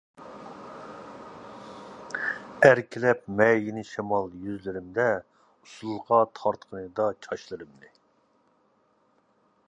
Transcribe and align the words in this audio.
ئەركىلەپ 2.69 3.21
مەيىن 3.41 3.77
شامال 3.89 4.33
يۈزلىرىمدە، 4.47 5.05
ئۇسۇلغا 5.19 6.21
تارتقىنىدا 6.41 7.07
چاچلىرىمنى. 7.27 7.93